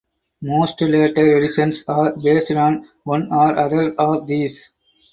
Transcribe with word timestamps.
Most 0.41 0.81
later 0.81 1.37
editions 1.37 1.83
are 1.87 2.15
based 2.17 2.49
on 2.53 2.89
one 3.03 3.31
or 3.31 3.55
other 3.55 3.93
of 3.99 4.25
these. 4.25 4.71